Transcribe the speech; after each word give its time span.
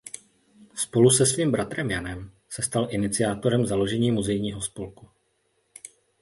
Spolu 0.75 1.09
se 1.09 1.25
svým 1.25 1.51
bratrem 1.51 1.91
Janem 1.91 2.31
se 2.49 2.61
stal 2.61 2.87
iniciátorem 2.91 3.65
založení 3.65 4.11
muzejního 4.11 4.61
spolku. 4.61 5.09